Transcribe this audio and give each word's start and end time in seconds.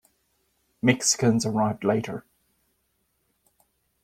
Mexicans 0.81 1.45
arrived 1.45 1.83
later. 1.83 2.25